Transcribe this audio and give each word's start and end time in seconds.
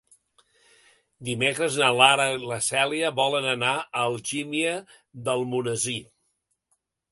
Dimecres 1.27 1.77
na 1.81 1.89
Lara 1.97 2.25
i 2.37 2.39
na 2.53 2.57
Cèlia 2.69 3.13
volen 3.21 3.47
anar 3.53 3.75
a 3.77 3.85
Algímia 4.07 4.75
d'Almonesir. 5.29 6.01